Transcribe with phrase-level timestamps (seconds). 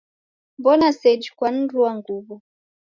[0.63, 2.35] W'ona seji kwanirua nguw'o